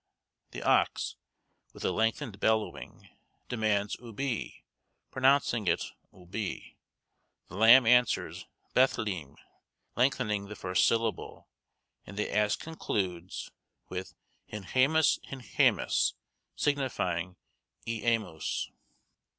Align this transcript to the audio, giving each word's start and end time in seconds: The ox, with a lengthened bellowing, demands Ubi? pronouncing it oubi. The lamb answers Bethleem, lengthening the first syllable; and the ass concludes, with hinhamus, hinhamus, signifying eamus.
The 0.49 0.63
ox, 0.63 1.15
with 1.73 1.85
a 1.85 1.91
lengthened 1.91 2.39
bellowing, 2.39 3.09
demands 3.49 3.97
Ubi? 4.01 4.63
pronouncing 5.11 5.67
it 5.67 5.83
oubi. 6.11 6.75
The 7.49 7.57
lamb 7.57 7.85
answers 7.85 8.47
Bethleem, 8.73 9.35
lengthening 9.95 10.47
the 10.47 10.55
first 10.55 10.87
syllable; 10.87 11.49
and 12.07 12.17
the 12.17 12.35
ass 12.35 12.55
concludes, 12.55 13.51
with 13.89 14.15
hinhamus, 14.51 15.19
hinhamus, 15.27 16.15
signifying 16.55 17.35
eamus. 17.85 18.71